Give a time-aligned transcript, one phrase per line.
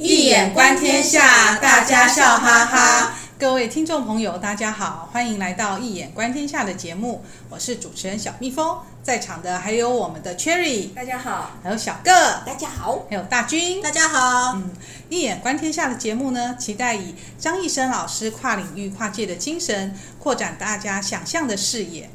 [0.00, 3.14] 易眼观天下，大家笑哈哈。
[3.36, 12.12] 各位听众朋友，大家好，欢迎来到《一眼观天下》的节目，我是主持人小蜜蜂，在场的还有我们的 Cherry，大家好，还有小个，
[12.46, 14.52] 大家好，还有大军，大家好。
[14.54, 14.70] 嗯，
[15.08, 22.08] 《一眼观天下》的节目呢，期待以张医生老师跨领域、跨界的精神，扩展大家想象的视野。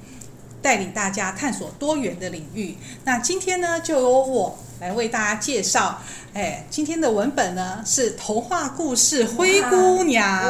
[0.61, 2.77] 带领大家探索多元的领域。
[3.03, 5.97] 那今天呢，就由我来为大家介绍。
[6.33, 10.43] 哎，今天的文本呢是童话故事《灰姑娘》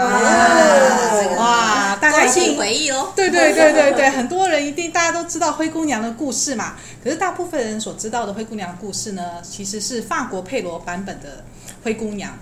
[1.38, 1.96] 哇。
[1.98, 3.14] 大家一定回忆哦。
[3.16, 6.74] 对对对对对，很多人一定大家都知道灰姑娘的故事嘛。
[7.04, 11.44] 可是大部分人所知道的灰姑娘的故事呢，其实是法国佩罗版本的
[11.84, 12.36] 灰姑娘。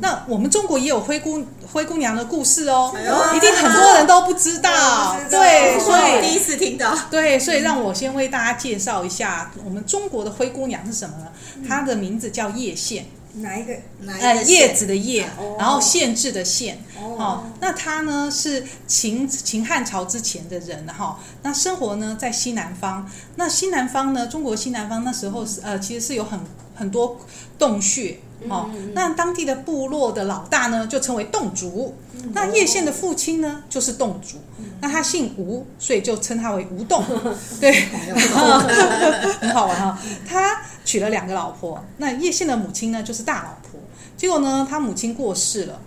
[0.00, 2.92] 那我们中国也有灰姑灰姑娘的故事哦，
[3.34, 11.26] 一定很多人都不知道，对，所以第一次听到，对，所以让我先为大家介绍一下我们中国的灰姑娘是什么呢？
[11.66, 13.72] 她的名字叫叶县，哪一个？
[14.20, 15.28] 呃，叶子的叶，
[15.58, 26.38] 然后县制的县，哦，那她呢是秦秦汉朝之前的人哈，那生活呢在西南方，那西南方呢，中国西南方那时候是呃，其实是有很
[26.78, 27.18] 很多
[27.58, 28.18] 洞穴。
[28.48, 31.96] 哦，那当地的部落的老大呢，就称为洞族。
[32.32, 34.36] 那叶县的父亲呢，就是洞族。
[34.80, 37.04] 那他姓吴，所以就称他为吴洞。
[37.60, 37.72] 对，
[39.40, 39.98] 很好玩哈。
[40.24, 41.84] 他娶了两个老婆。
[41.96, 43.80] 那叶县的母亲呢，就是大老婆。
[44.16, 45.80] 结果呢，他母亲过世了，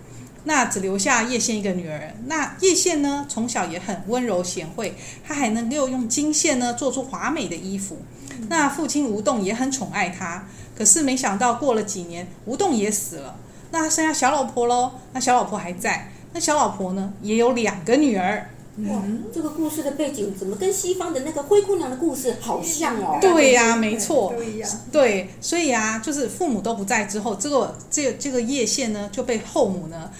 [0.44, 2.14] 那只留下叶县一个女儿。
[2.26, 4.94] 那叶县呢，从小也很温柔贤惠，
[5.26, 7.96] 他还能够用金线呢做出华美的衣服。
[8.50, 10.44] 那父亲吴洞也很宠爱他。
[10.82, 13.36] 可是没想到过了几年，吴栋也死了，
[13.70, 14.90] 那他生下小老婆喽。
[15.12, 18.50] 那小老婆还在，那小老婆呢也有两个女儿。
[18.88, 19.00] 哇，
[19.32, 23.18] 这个故事的背景怎么跟西方的那个灰姑娘的故事好像哦？
[23.20, 24.34] 对呀、 啊，没错，
[24.90, 30.10] 对，所以啊，就是父母都不在之后，这个这个、这个叶县呢就被后母呢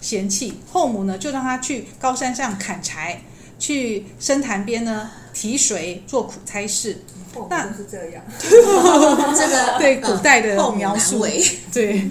[0.00, 3.20] 嫌弃，后母呢就让他去高山上砍柴，
[3.58, 7.04] 去深潭边呢提水做苦差事。
[7.50, 12.10] 那是这样， 这个 对古代的描述，嗯、 对。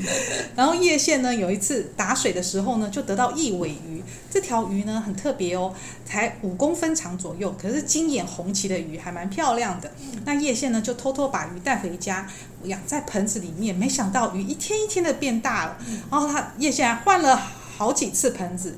[0.56, 4.04] 然后叶县呢，有一次打水的时候呢，就得到一尾鱼。
[4.30, 5.74] 这条鱼呢很特别哦，
[6.06, 9.92] 才五公分长左右，可是金眼红鳍的鱼，还蛮漂亮的。
[10.26, 12.28] 那叶县呢就偷偷把鱼带回家，
[12.66, 13.74] 养在盆子里面。
[13.74, 15.78] 没想到鱼一天一天的变大了，
[16.12, 17.42] 然后他叶县还换了
[17.78, 18.78] 好几次盆子，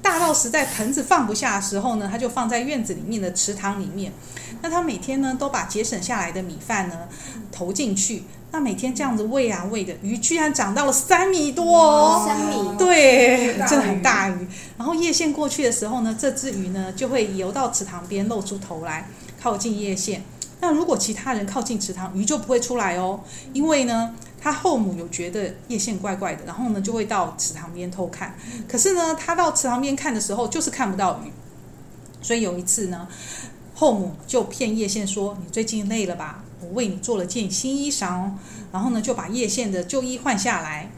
[0.00, 4.12] 大到实在盆子放不下的时候呢，他就放在院子里面的池塘里面。
[4.62, 7.08] 那他每天呢，都把节省下来的米饭呢
[7.50, 8.22] 投进去。
[8.52, 12.24] 那每天这样子喂啊喂的鱼，居然长到了三米多哦！
[12.26, 14.46] 三米，对，真的很大鱼。
[14.76, 19.08] 然后叶线过去的时候呢，这只鱼呢就会游到池塘边，露出头来，
[19.40, 20.22] 靠近叶县。
[20.60, 23.20] 那如果其他人靠近池塘，鱼就不会出来哦，
[23.52, 28.34] 因为呢，他后母有觉得叶线怪怪的，然后呢就会到池塘边偷看。
[28.68, 31.32] 可是呢，他到池塘边看的时候，就是看不到鱼。
[32.22, 33.08] 所以有一次呢。
[33.72, 36.44] 后母就骗叶线说：“你最近累了吧？
[36.60, 38.30] 我为你做了件新衣裳。”
[38.70, 40.90] 然后呢，就把叶线的旧衣换下来，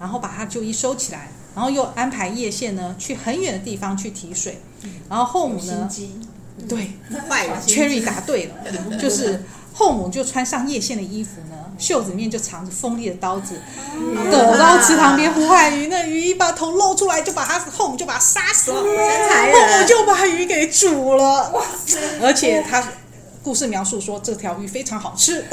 [0.00, 4.58] 然后把他旧衣收起来，然后又安排叶县呢去很远的地方去提水。
[5.06, 5.86] 然后后母呢，
[6.68, 6.92] 对，
[7.28, 8.54] 坏了，Cherry 答对了，
[8.98, 11.56] 就是后母就穿上叶县的衣服呢。
[11.78, 13.58] 袖子里面就藏着锋利的刀子，
[14.30, 15.86] 躲到池塘边呼唤鱼。
[15.86, 18.82] 那鱼一把头露出来，就把他后母就把他杀死了。
[18.82, 21.50] 后母就把鱼给煮了。
[22.20, 22.84] 而且他。
[23.42, 25.44] 故事描述说，这条鱼非常好吃，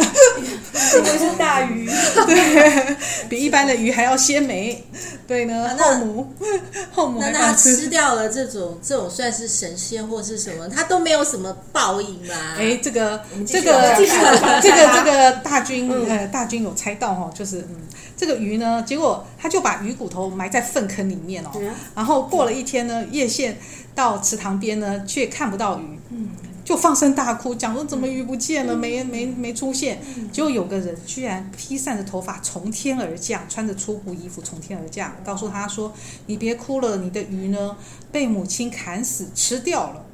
[0.95, 1.85] 因为是大鱼，
[2.27, 2.95] 对，
[3.29, 4.83] 比一般的鱼还要鲜美。
[5.25, 6.33] 对呢，后母
[6.91, 10.67] 后母那那他吃掉了这种这种算是神仙或是什么？
[10.69, 12.55] 他都没有什么报应吗？
[12.57, 17.75] 哎，这个这个这个 这个大军呃大军有猜到哦，就是嗯
[18.15, 21.51] 这个鱼呢，结果他就把鱼骨头埋在粪坑里面哦，
[21.95, 23.57] 然后过了一天呢，叶县
[23.93, 25.99] 到池塘边呢，却看不到鱼。
[26.11, 26.29] 嗯。
[26.67, 30.01] 就放声大哭，讲说怎么鱼不见了，嗯、没没没出现。
[30.33, 35.93] 结果有个人居然披散着头发从天而降，穿着粗布衣服从天而降，告诉他说
[36.27, 37.77] ：“你别哭了，你的鱼呢
[38.11, 40.05] 被母亲砍死吃掉了，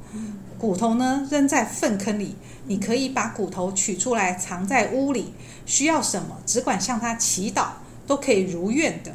[0.56, 2.36] 骨头呢扔在粪坑里，
[2.68, 5.34] 你可以把骨头取出来藏在屋里，
[5.66, 7.70] 需要什么只管向他祈祷，
[8.06, 9.12] 都可以如愿的。”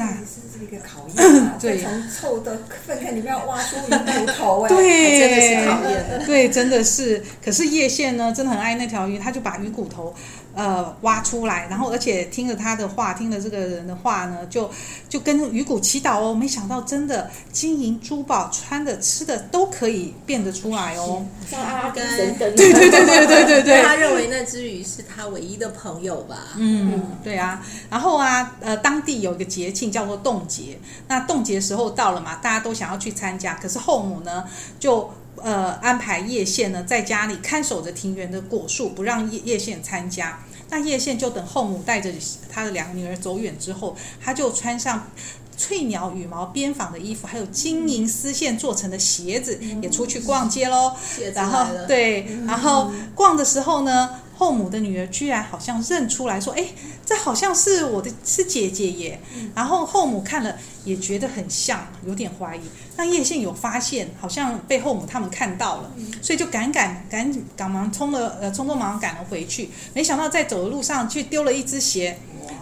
[0.00, 1.56] 那是这是一个考验啊！
[1.60, 6.26] 对，从臭的粪坑里面挖出鱼骨头，哎， 对，真的是考验。
[6.26, 7.22] 对，真的是。
[7.44, 10.14] 可是叶县呢，真的很爱那条鱼，他就把鱼骨头
[10.54, 14.70] 呃挖出来，然后而且听了他的话，听了这个人的话呢，就
[15.08, 21.24] 就跟鱼骨祈祷哦，没想到真的金银珠宝、穿的、吃的都可以变得出来哦。
[21.48, 26.36] 像阿拉丁神灯，对对对对对对对，他认为那只鱼是他唯一的朋友吧？
[26.56, 27.64] 嗯，对啊。
[27.88, 34.44] 然后啊，呃，当地有一个节庆叫做冻节，那冻节时候到了嘛，大家都想要去参加，可是后母呢
[34.78, 35.10] 就。
[35.42, 40.40] 呃，安排叶县呢在家里看守着庭园的果树，不让叶叶县参加。
[40.68, 42.12] 那叶县就等后母带着
[42.48, 45.10] 他的两个女儿走远之后，他就穿上
[45.56, 50.94] 翠鸟羽毛编纺的衣服，还有金银丝线做成的鞋子，也出去逛街喽。
[51.34, 54.20] 然后对，然后逛的时候呢。
[54.40, 56.64] 后母的女儿居然好像认出来说：“哎，
[57.04, 59.20] 这好像是我的是姐姐耶。”
[59.54, 60.56] 然后后母看了
[60.86, 62.60] 也觉得很像，有点怀疑。
[62.96, 65.92] 那叶县有发现，好像被后母他们看到了，
[66.22, 69.68] 所以就赶赶赶紧赶忙冲了呃匆匆忙忙赶了回去。
[69.92, 72.18] 没想到在走的路上去丢了一只鞋，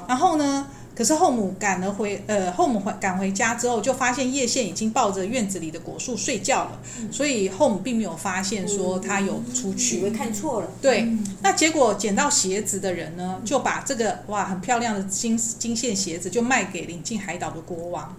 [0.08, 0.66] 然后呢？
[0.98, 6.80] 可是后母赶了回，呃，后母回赶回家之后，就发现叶县已经抱着院子里的果树睡觉了，
[7.12, 10.68] 所以后母并没有发现说他有出去，以为看错了。
[10.82, 11.08] 对，
[11.40, 18.16] 那结果捡到鞋子的人呢，就把这个哇很漂亮的金金线鞋子就卖给临近海岛的国王。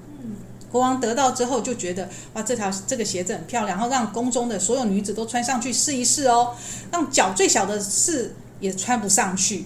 [0.71, 6.55] 国王得到之后就觉得哇这条这个鞋子很漂亮，然后让宫中的所有女子都穿上去试一试哦，
[6.93, 9.65] 让脚最小的试也穿不上去，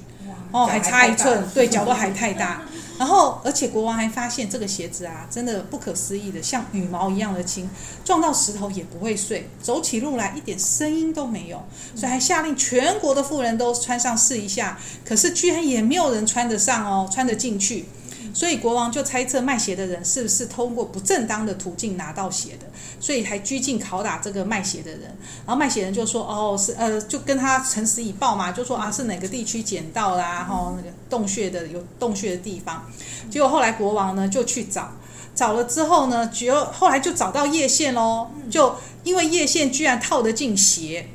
[0.52, 2.64] 哦还差一寸，对，脚都还太大。
[3.04, 7.70] 然后，而且国王还发现这个鞋子啊，真的不可思议的，像羽毛一样的轻，
[8.06, 11.62] 撞到石头也不会碎，走起路来一点声音都没有，
[11.94, 14.80] 所以还下令全国的富人都穿上试一下。
[15.04, 17.84] 可是居然也没有人穿得上哦，穿得进去。
[18.34, 22.66] 所以国王就猜测卖鞋的人是不是通过不正当的途径拿到鞋的，
[23.00, 25.02] 所以还拘禁拷打这个卖鞋的人。
[25.46, 32.84] 然后卖鞋人就说：“哦，是呃，就跟他诚实以报嘛，就说啊是哪个地区捡到啦，然后那个洞穴的有洞穴的地方。
[33.30, 34.92] 结果后来国王呢就去找，
[35.36, 38.28] 找了之后呢，就后来就找到叶线喽。
[38.50, 41.08] 就因为叶线居然套得进鞋，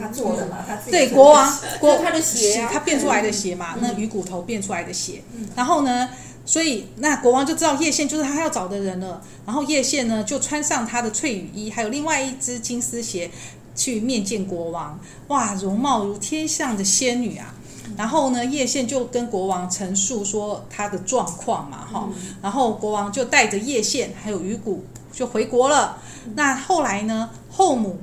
[0.00, 5.22] 他做的嘛，他自己对国王国他的鞋，他变出来的鞋嘛，那鱼骨头变出来的鞋，
[5.54, 6.08] 然后呢？”
[6.50, 9.22] 所以，那国王就知道叶县就是他要找的人了。
[9.46, 13.30] 然后叶县呢，就穿上他的翠羽衣，还有另外一只金丝鞋，
[13.76, 14.98] 去面见国王。
[15.28, 17.54] 哇，容貌如天上的仙女啊！
[17.96, 22.08] 然后呢，叶县就跟国王陈述说他的状况嘛，哈。
[22.42, 25.98] 然后国王就带着叶县还有鱼骨就回国了。
[26.34, 28.00] 那后来呢，后母，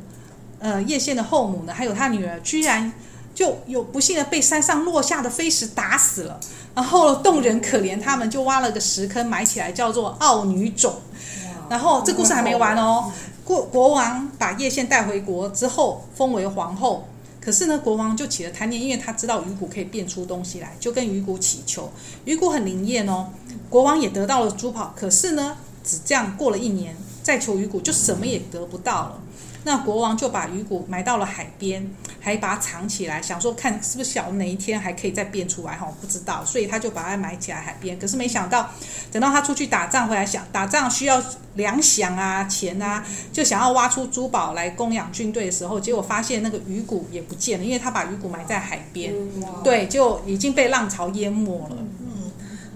[0.59, 2.93] 呃，叶县的后母呢，还有他女儿，居然
[3.37, 6.39] 就有不幸的被山上落下的飞石打死了。
[6.73, 10.91] 然后动人可怜，他们就挖了个石坑埋起来，叫做奥女冢。
[11.69, 13.11] 然后这故事还没完哦。
[13.45, 17.07] 国国王把叶县带回国之后，封为皇后。
[17.39, 21.91] 可是呢，国王就起了贪念，因为他知道鱼骨可以变出东西来，就跟鱼骨祈求。
[22.25, 23.27] 鱼骨很灵验哦，
[23.69, 24.91] 国王也得到了珠宝。
[24.95, 29.21] 可是呢，只这样过了一年，再求鱼骨就什么也得不到了。
[29.67, 31.85] 那国王就把鱼骨埋到了海边，
[32.21, 37.99] 还把它藏起来，想说看是不是小哪一天还可以再变出来哈，不知道，所以他就把它埋起来海边。
[37.99, 38.69] 可是没想到，
[39.11, 41.21] 等到他出去打仗回来，想打仗需要
[41.55, 49.13] 粮饷啊、钱啊，就想要挖出珠宝来供养军队的时候，结果发现那个鱼骨也不见了，因为他把鱼骨埋在海边，
[49.65, 51.77] 对，就已经被浪潮淹没了。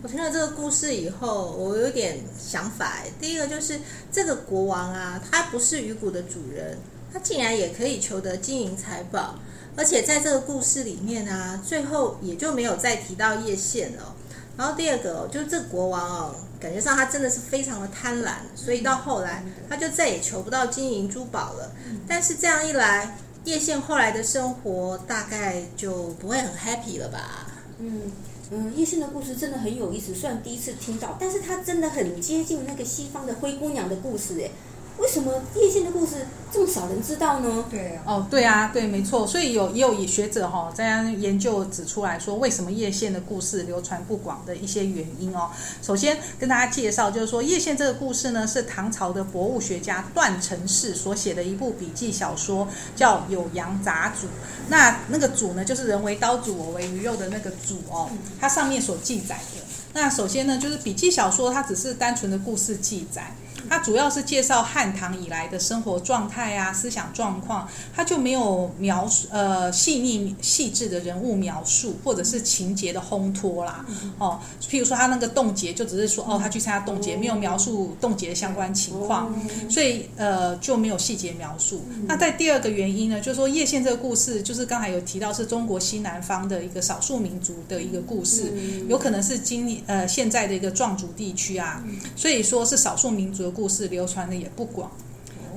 [0.03, 3.03] 我听了这个故事以后，我有点想法。
[3.19, 3.79] 第一个就是
[4.11, 6.75] 这个国王啊，他不是鱼骨的主人，
[7.13, 9.35] 他竟然也可以求得金银财宝，
[9.75, 14.15] 而且在这个故事里面啊，最后也就没有再提到叶县了。
[14.57, 21.71] 然后第二个，就是这个国王哦，感觉上他真的是非常的贪婪，所以到后来他就再也求不到金银珠宝了。
[22.07, 27.45] 但是这样一来，叶县后来的生活大概就不会很 happy 了吧？
[27.77, 28.11] 嗯。
[28.51, 34.51] 嗯，叶圣的故事真的很有意思，虽然第一次听到，但是它真的很接近那个西方的灰姑娘的故事，哎。
[34.97, 37.65] 为什么叶县的故事这么少人知道呢？
[37.71, 39.25] 对，哦，对啊，对，没错。
[39.25, 45.49] 所以有也有学者哈、在研究指出来说，为什么叶县的故事流传不广的一些原因哦。
[45.81, 54.25] 首先跟大家介绍，就是说叶县这个故事呢，是唐朝的博物学家段成式所写的一部笔记小说，叫《酉阳杂俎》。
[54.67, 58.09] 那那个俎呢，就是人为刀俎，我为鱼肉的那个俎哦。
[58.39, 59.61] 它上面所记载的，
[59.93, 63.33] 那首先呢，就是笔记小说，它只是单纯的故事记载。
[63.71, 73.85] 它主要是介绍汉唐以来的生活状态啊、思想状况，它就没有描述呃细腻细致的人物描述，或者是情节的烘托啦。
[74.17, 74.37] 哦，
[74.69, 79.33] 譬如说他那个冻结，就只是说哦，他去参加冻结，没有描述冻结的相关情况，
[79.69, 81.81] 所以呃就没有细节描述。
[82.07, 88.51] 那在第二个原因呢，就是说叶县这个故事，就是刚才有提到是中国西南方的一个少数民族的一个故事，
[88.89, 91.81] 有可能是今呃现在的一个壮族地区啊，
[92.17, 94.89] 所以说是少数民族的故事，流传的也不广。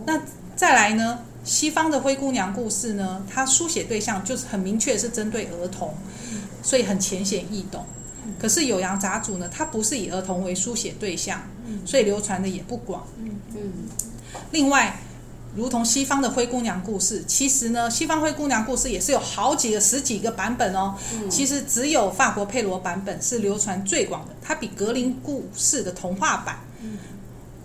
[0.05, 0.21] 那
[0.55, 5.95] 再来呢，西方的灰姑娘故事呢，它书写对象就是很明确是针对儿童，
[6.63, 7.87] 所以很浅显易懂。
[8.39, 11.41] 可是酉阳杂俎呢，它不是以儿童为书写对象，
[11.87, 13.07] 所以流传的也不广。
[14.51, 14.99] 另外。
[15.57, 20.97] 如同西方的灰姑娘故事，其实呢，西方灰姑娘故事也是有好几个、十几个版本哦。
[21.31, 26.59] 其实只有法国佩罗版本是流传最广的，它比格林故事的童话版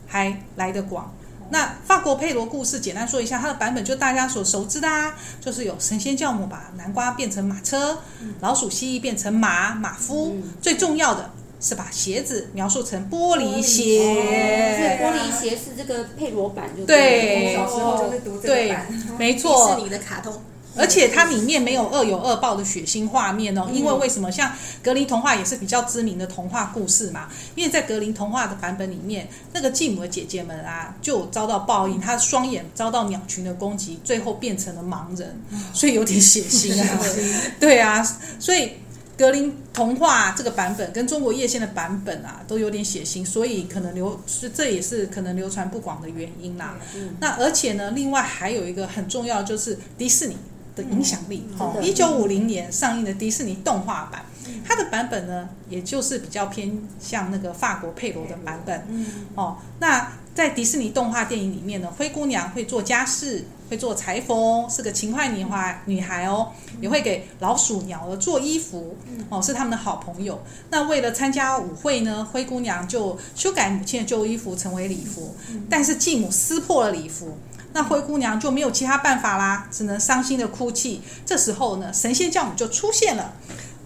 [0.10, 1.14] 还来得广。
[1.52, 8.00] 那法国佩罗故事，简单说一下，它的版本就大家所熟知的啊，就是有神仙教母把南瓜变成马车，
[8.42, 11.30] 老鼠蜥蜴变成马马夫，最重要的。
[11.62, 20.42] 是把鞋子描述成玻璃鞋，玻璃鞋是这个佩罗版，就对，小时候就是读这个版，对，没错，迪士尼的卡通，
[20.80, 24.32] 而且它里面没有恶有恶报的血腥画面哦，因为为什么？
[24.32, 35.40] 像格林童话也是比较知名的童话故事嘛，因为在格林童话的版本里面，那个继母的姐姐们啊，就遭到报应，她双眼遭到鸟群的攻击，最后变成了盲人，
[35.74, 37.00] 所以有点血腥啊，
[37.60, 38.02] 对啊，
[38.40, 38.72] 所以。
[39.20, 46.78] 格林童话这个版本跟中国叶县的版本啊，都有点血腥，所以可能流是这也是可能流传不广的原因啦。
[46.96, 50.38] 嗯、那而且呢，另外还有一个很重要，就是迪士尼
[50.76, 51.48] 的影响力。
[51.58, 58.86] 哦，一九五零年上映的迪士尼动画版，嗯、它的版本呢，也就是比较偏向那个法国佩罗的版本。
[58.90, 63.46] 嗯、哦，那在迪士尼动画电影里面呢，灰姑娘会做家事。
[63.70, 66.48] 会做裁缝，是个勤快女孩女孩哦，
[66.82, 68.98] 也会给老鼠鸟儿做衣服
[69.30, 70.42] 哦，是他们的好朋友。
[70.72, 75.36] 那为了参加舞会呢，灰姑娘就修改母亲的旧衣服成为礼服，
[75.70, 77.38] 但是继母撕破了礼服，
[77.74, 81.02] 那灰姑娘就没有其他办法啦，只能伤心的哭泣。
[81.26, 83.34] 这时候呢，神仙教母就出现了，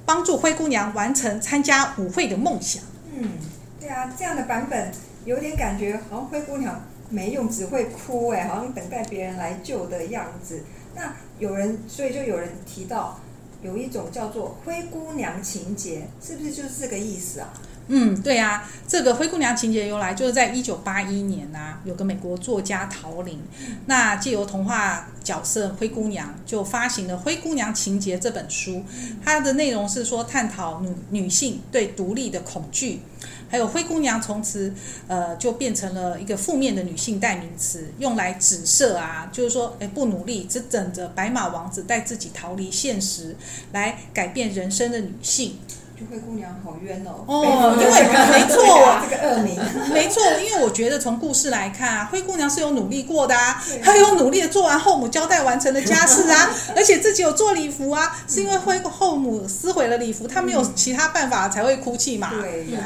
[0.05, 2.81] 帮助灰姑娘完成参加舞会的梦想。
[3.15, 3.31] 嗯，
[3.79, 4.91] 对啊，这样的版本
[5.25, 6.81] 有点感觉，好像灰姑娘。
[7.09, 10.63] 没用，只会哭哎，好像等待别人来救的样子。
[10.95, 13.19] 那有人，所以就有人提到，
[13.61, 17.53] 有一种叫做灰姑娘情节，是不是就是这个意思啊？
[17.87, 23.41] 嗯，对啊，这个灰姑娘情节由来就是在一九八一年呐、啊，有个美国作家陶玲，
[23.87, 28.83] 那借由童话角色灰姑娘，就发行了《灰姑娘情节》这本书。
[29.23, 33.01] 它的内容是说探讨女女性对独立的恐惧。
[33.49, 34.73] 还有灰姑娘从此，
[35.07, 43.35] 呃，就变成了一个负面的女性代名词，用来指涉啊，就是说，哎，不努力，只等着白马王子带自己逃离现实，
[43.71, 45.59] 来改变人生的女性。
[46.03, 47.23] 就灰姑娘好冤哦！
[47.27, 47.91] 哦，因为
[48.39, 49.59] 没错啊，这个恶名，
[49.93, 62.29] 没错，因为我觉得从故事来看啊，灰姑娘是有努力过的啊，她有努力的做完后母交代完成的家事啊， 而且自己有做礼服啊，是因为灰后母撕毁了礼服，她没有其他办法才会哭泣嘛。
[62.31, 62.79] 对呀。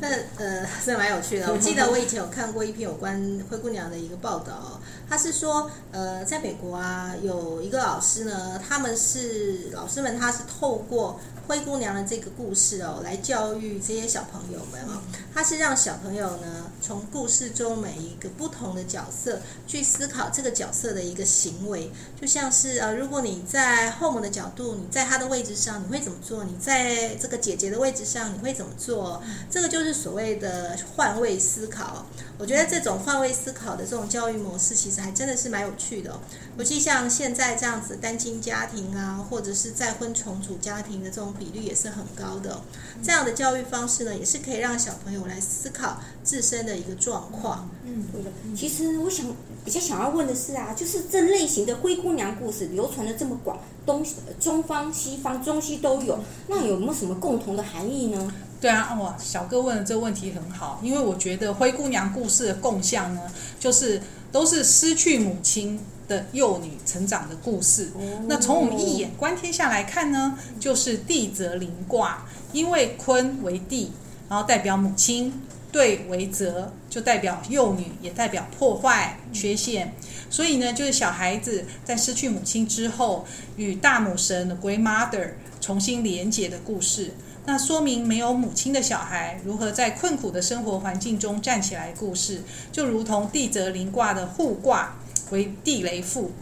[0.00, 1.46] 那呃，是蛮有趣的。
[1.52, 15.02] 我记得我以前有看过一篇有关灰姑娘的一个报道，他是说，呃，在美国啊，有一个老师呢，他们是老师们，他是透过灰姑娘的这个故事哦，来教育这些小朋友们哦。
[15.34, 21.90] 他是让小朋友呢，从故事中每一个不同的角色去思考这个角色的一个行为，
[22.20, 26.42] 就像是呃，如果你在后母的角度，你在她的位置上，你会怎么做？
[26.44, 29.22] 你在这个姐姐的位置上，你会怎么做？
[29.50, 29.89] 这个就是。
[29.92, 32.06] 所谓的换位思考，
[32.38, 36.20] 我觉得这种换位思考的这种教育模式，其实还真的是蛮有趣的哦。
[36.58, 42.62] 尤其像现在这样子单亲家庭啊，或者是再婚重组家庭的这种比率也是很高的哦。
[43.02, 47.68] 这样的教育方式呢，也是可以让小朋友来思考自身的一个状况。
[47.84, 48.30] 嗯，对的。
[48.56, 49.26] 其实我想
[49.64, 54.04] 比较想要问的是啊，就是这类型的灰姑娘故事流传的这么广，东
[54.38, 56.18] 中方、西方、中西都有，
[56.48, 58.32] 那有没有什么共同的含义呢？
[58.60, 63.22] 对啊，哇，小哥问的这个问题很好，因为我觉得灰姑娘故事的共相呢，
[63.58, 67.90] 就是都是失去母亲的幼女成长的故事。
[67.94, 73.92] 哦、那从我们一眼观天下来看呢，就是地泽临卦，因为坤为地，
[74.28, 75.32] 然后代表母亲；
[75.72, 79.94] 兑为泽，就代表幼女，也代表破坏、缺陷。
[80.28, 83.24] 所以呢，就是小孩子在失去母亲之后，
[83.56, 85.30] 与大母神的 Grandmother
[85.62, 87.14] 重新连结的故事。
[87.46, 94.94] 那说明没有母亲的小孩如何在困苦的生活环境中站起来故事，就如同地泽临卦的互卦
[95.30, 96.32] 为地雷复，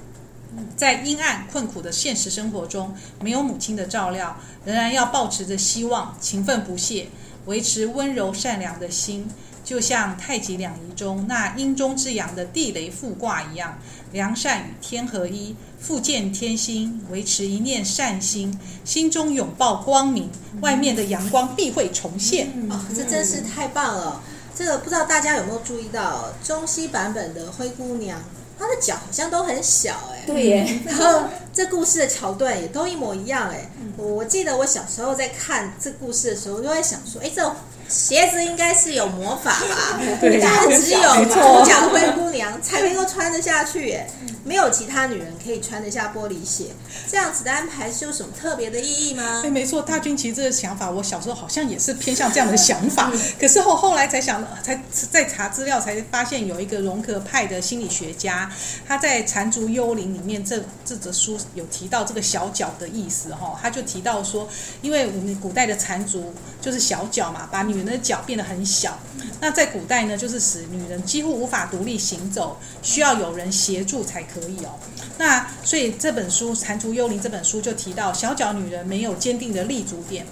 [0.76, 7.08] 在阴暗困苦的现实生活中，没有母亲的照料，仍然要抱持着希望，勤奋不懈，
[7.46, 9.28] 维持温柔善良的心。
[9.64, 13.78] 就像太极两仪中那阴中之阳的地雷复卦一样，
[14.12, 22.48] 良善与天合一，复见天心，维持一念善心，心中拥抱光明，外面的阳光必会重现。
[22.70, 24.22] 哦，这真是太棒了！
[24.54, 28.20] 这个不知道大家有没有注意到，中西版本的灰姑娘，
[28.58, 30.24] 她的脚好像都很小哎。
[30.26, 30.80] 对耶。
[30.84, 33.70] 然后这故事的桥段也都一模一样哎。
[33.96, 37.54] 我记得我小时候在看这故事的时候，就会想说，哎，这。
[37.88, 40.00] 鞋子应该是有魔法吧？
[40.20, 44.06] 对，但是只有主角灰姑娘才能够穿得下去耶，
[44.44, 46.66] 没有其他女人可以穿得下玻璃鞋。
[47.10, 49.42] 这样子的安排是有什么特别的意义吗？
[49.42, 53.10] 哎，没错，大军其实这个想法，我小时候好像也是偏向这样的想法。
[53.40, 54.78] 可是后后来才想，才
[55.10, 58.50] 在查资料才发现，有一个荣格派的心理学家，
[58.86, 64.46] 他在《缠足幽灵》里面这这则书有提到这个小脚的意思哈，他就提到说，
[64.82, 68.98] 因为我们古代的缠足就是小脚嘛，把女人的脚变得很小，
[69.40, 74.78] 那在古代呢，就是使女人几乎无法独立行走，需要有人协助才可以哦。
[75.16, 80.26] 那所以这本书《蟾蜍幽灵》这本书就提到，小脚女人没有坚定的立足点，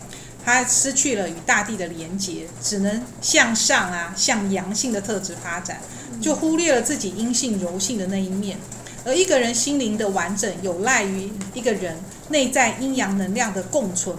[0.44, 5.80] 她失去了与大地的连结，只能向上啊，向阳性的特质发展，
[6.20, 8.58] 就忽略了自己阴性柔性的那一面。
[9.04, 11.96] 而一个人心灵的完整，有赖于一个人
[12.28, 14.16] 内在阴阳能量的共存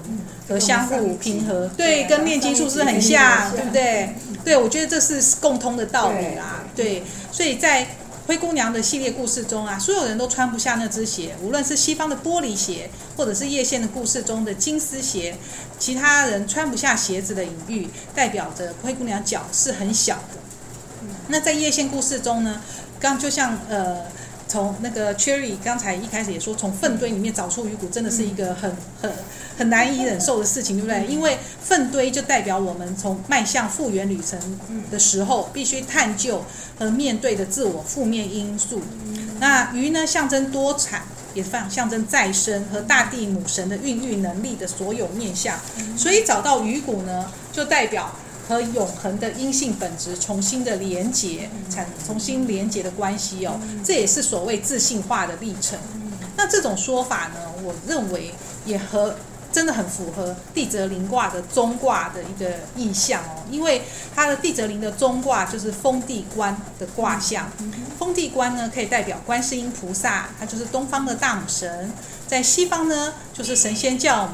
[0.48, 1.70] 和相互平衡。
[1.76, 4.16] 对，跟炼金术是很像，对不对？
[4.46, 6.64] 对，我觉得这是共通的道理啦。
[6.76, 7.88] 对，所以在
[8.26, 15.36] 灰姑娘的系列故事中啊，所有人都穿不下那只鞋，无论是西方的玻璃鞋，或者是叶线的故事中的金丝鞋，
[15.78, 20.40] 其他人穿不下鞋子的隐喻，代表着灰姑娘脚是很小的。
[21.28, 22.62] 那在叶线故事中呢，
[23.00, 24.04] 刚就像呃。
[24.48, 29.12] 从那个 Cherry 刚才一开始也说，从粪堆里面找出鱼骨，真的是一个很很
[29.58, 31.06] 很难以忍受的事情，对不对？
[31.08, 34.40] 因为粪堆就代表我们从迈向复原旅程
[34.90, 36.44] 的时候，必须探究
[36.80, 38.82] 和面对的自我负面因素。
[39.40, 45.60] 那鱼呢，象征多产，也放象征再生和大地母神的孕育能力的所有面向。
[45.98, 48.10] 所以找到鱼骨呢，就代表。
[48.48, 55.78] 和永恒的阴性本质重新的连接，产重新连接的关系哦，这也是所谓自信化的历程。
[56.36, 58.32] 那这种说法呢，我认为
[58.66, 59.16] 也和
[59.52, 63.82] 真的很符合地泽临卦的中卦的一个意象哦，因为
[64.16, 67.50] 它的地泽临的中卦就是封地观的卦象。
[67.98, 71.90] 封地观呢，可以代表观世音菩萨，它就是东方的大母神；
[72.28, 74.34] 在西方呢，就是神仙教母。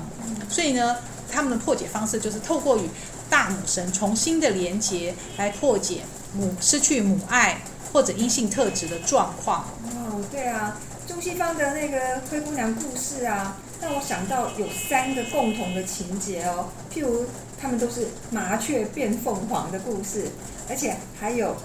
[0.50, 0.98] 所以呢，
[1.34, 2.88] 他们的破解方式就是透过与
[3.30, 6.02] 大母神重新的连接，来破解
[6.34, 7.60] 母失去母爱
[7.92, 9.66] 或者阴性特质的状况。
[9.84, 16.70] 哦，对啊，中西方的那个灰姑娘故事啊，让我想到有三个共同的情节哦。
[16.94, 17.26] 譬如
[17.60, 20.28] 他们都是麻雀变凤凰的故事，
[20.70, 21.56] 而且还有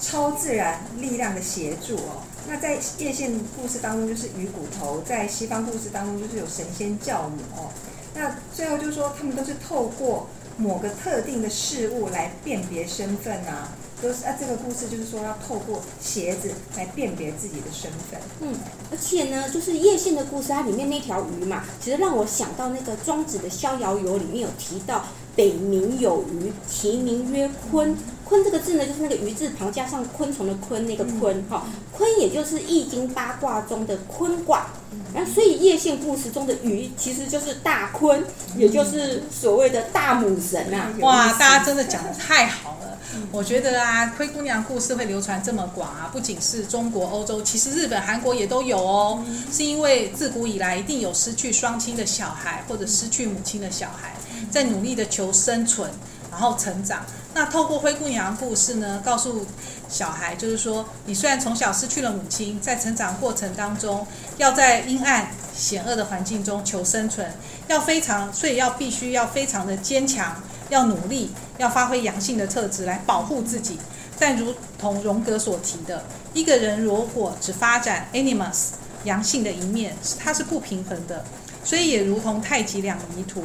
[0.00, 2.22] 超自然力量的协助哦。
[2.46, 7.70] 那在叶线故事当中就是鱼骨头，在西方故事当中就是有神仙教母哦。
[8.14, 10.26] 那最后就是说他们都是透过。
[10.56, 18.20] 某个特定的事物来辨别身份啊，都是啊，这个故事就是说要透过鞋子来辨别自己的身份。
[18.40, 18.54] 嗯，
[18.92, 27.92] 而且呢，就是叶线的故事，它里面那条鱼嘛，其实让我想到那个庄子的《逍遥游》里面有提到，北冥有鱼，其名曰鲲。
[28.28, 34.66] 鲲这个字呢，就是那个鱼字旁加上昆虫的昆，那个鲲哈，鲲也就是易经八卦中的坤卦。
[35.12, 38.20] 然后，所以叶线故事中的鱼其实就是大鲲，
[38.56, 40.92] 也就是所谓的大母神啊！
[41.00, 42.98] 哇，大家真的讲得太好了！
[43.30, 49.24] 我觉得啊，灰姑娘故事会流传这么广啊，不仅是中国、欧洲，其实日本、韩国也都有哦。
[49.52, 54.14] 是因为自古以来一定有失去双亲的小孩，或者失去母亲的小孩，
[54.50, 55.88] 在努力的求生存，
[56.34, 57.06] 然后成长。
[57.32, 59.46] 那透过灰姑娘故事呢，告诉
[59.88, 64.04] 小孩，就是说，你虽然从小失去了母亲，在成长过程当中，
[64.36, 67.32] 要在阴暗险恶的环境中求生存，
[67.68, 73.78] 要非常，所以要必须要非常的坚强，要努力，要发挥阳性的特质来保护自己。
[74.18, 78.70] 但如同荣格所提的，一个人如果只发展 animus
[79.04, 81.24] 阳性的一面，它是不平衡的。
[81.64, 83.42] 所以也如同太极两仪图，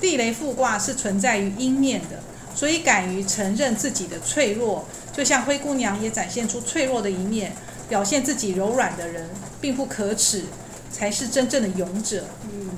[0.00, 2.20] 地雷复卦是存在于阴面的。
[2.52, 7.54] 所以，敢于承认自己的脆弱，就像灰姑娘也展现出脆弱的一面，
[7.88, 10.44] 表现自己柔软的人，并不可耻，
[10.90, 12.24] 才是真正的勇者。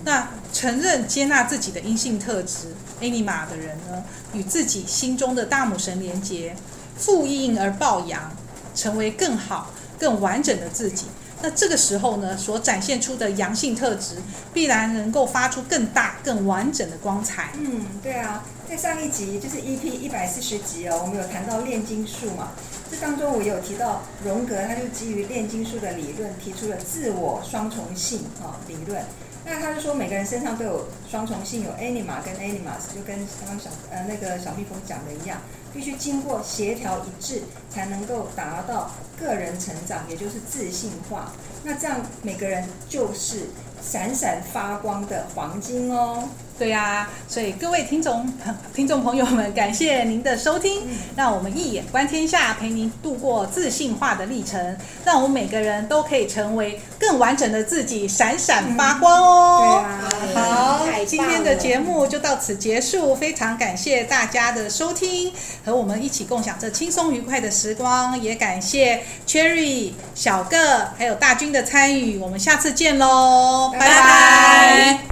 [0.05, 4.05] 那承认、接纳自己的阴性特质，Anima 的人呢，
[4.35, 6.55] 与自己心中的大母神连结，
[6.97, 8.31] 复印而抱阳，
[8.75, 11.07] 成为更好、更完整的自己。
[11.42, 14.14] 那这个时候呢，所展现出的阳性特质，
[14.55, 17.50] 必然能够发出更大、更完整的光彩。
[17.59, 22.52] 嗯，对啊，在上一集就是 EP 一百四十集哦，我们有谈到炼金术嘛，
[22.88, 29.02] 这当中我有提到荣格，他就基于炼金术的理论，提出了自我双重性啊、哦、理论。
[29.44, 35.37] 那他就说每个人身上都有双重性，有 anima 跟 animus，就跟刚刚小呃那个小蜜蜂讲的一样，
[35.75, 41.31] 必须经过协调一致，才能够达到个人成长，也就是自信化。
[41.62, 43.51] 那这样每个人就是
[43.83, 46.25] 闪闪发光的黄金哦。
[46.59, 48.31] 对呀、啊，所以各位听众
[48.72, 50.83] 听众朋友们，感谢您的收听。
[51.16, 54.77] 让我们一眼观天下，陪您度过自信化的历程。
[55.05, 59.85] 让我们每个人都可以成为更完整的自己，闪闪发光哦。
[60.25, 63.15] 对啊，好，今天的节目就到此结束。
[63.15, 65.33] 非常感谢大家的收听，
[65.65, 68.21] 和我们一起共享这轻松愉快的时光。
[68.21, 72.19] 也感谢 Cherry、小个还有大军的参与。
[72.19, 73.87] 我们下次见喽，拜拜。
[73.87, 75.12] 拜拜。